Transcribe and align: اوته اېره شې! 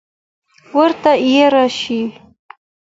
اوته 0.73 1.11
اېره 1.25 1.65
شې! 1.77 1.99